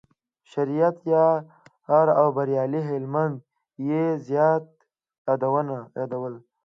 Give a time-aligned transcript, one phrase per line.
[0.51, 0.97] شریعت
[1.89, 3.35] یار او بریالي هلمند
[3.89, 4.65] یې زیات
[6.03, 6.35] یادول.